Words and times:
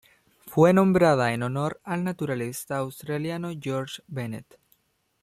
Fue 0.47 0.73
nombrada 0.73 1.31
en 1.31 1.43
honor 1.43 1.79
al 1.83 2.03
naturalista 2.03 2.77
australiano 2.79 3.51
George 3.61 4.01
Bennett. 4.07 4.57